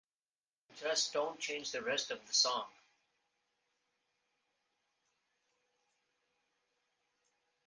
[0.79, 2.65] Just don't change the rest of the song.